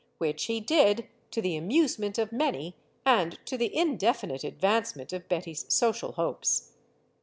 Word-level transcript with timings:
Which 0.17 0.45
he 0.45 0.59
did, 0.59 1.07
to 1.29 1.43
the 1.43 1.55
amusement 1.55 2.17
of 2.17 2.31
many 2.31 2.75
and 3.05 3.37
to 3.45 3.55
the 3.55 3.71
indefinite 3.77 4.43
advancement 4.43 5.13
of 5.13 5.29
Betty's 5.29 5.71
social 5.71 6.13
hopes. 6.13 6.71